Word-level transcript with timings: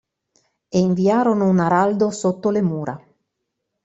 E 0.71 0.79
inviarono 0.79 1.47
un 1.47 1.59
araldo 1.59 2.09
sotto 2.09 2.49
le 2.49 2.63
mura. 2.63 2.99